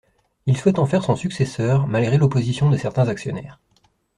[0.47, 3.59] Il souhaite en faire son successeur malgré l’opposition de certains actionnaires.